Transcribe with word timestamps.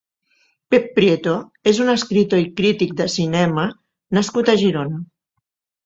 Pep 0.73 0.87
Prieto 0.95 1.35
és 1.73 1.83
un 1.85 1.93
escriptor 1.95 2.43
i 2.47 2.49
crític 2.63 2.99
de 3.05 3.09
cinema 3.19 3.71
nascut 4.21 4.55
a 4.57 4.61
Girona. 4.67 5.09